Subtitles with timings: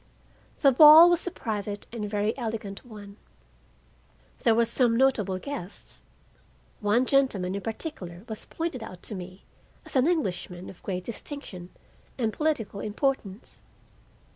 [0.61, 3.17] The ball was a private and very elegant one.
[4.39, 6.01] There were some notable guests.
[6.79, 9.43] One gentleman in particular was pointed out to me
[9.85, 11.69] as an Englishman of great distinction
[12.17, 13.61] and political importance.